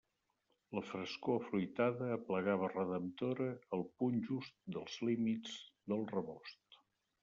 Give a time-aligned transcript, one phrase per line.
[0.77, 5.57] La frescor afruitada aplegava redemptora al punt just dels límits
[5.93, 6.85] del rebost.